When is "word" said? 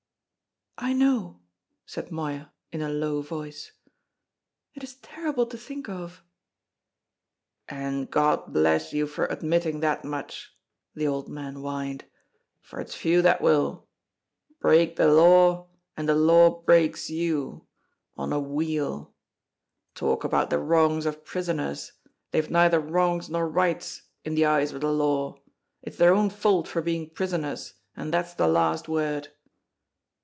28.89-29.27